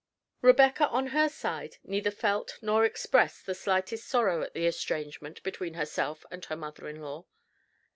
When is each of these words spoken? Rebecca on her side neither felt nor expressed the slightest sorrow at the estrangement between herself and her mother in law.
Rebecca 0.41 0.87
on 0.87 1.07
her 1.13 1.29
side 1.29 1.77
neither 1.83 2.09
felt 2.09 2.57
nor 2.63 2.83
expressed 2.83 3.45
the 3.45 3.53
slightest 3.53 4.07
sorrow 4.07 4.41
at 4.41 4.55
the 4.55 4.65
estrangement 4.65 5.43
between 5.43 5.75
herself 5.75 6.25
and 6.31 6.43
her 6.45 6.55
mother 6.55 6.87
in 6.87 7.01
law. 7.01 7.27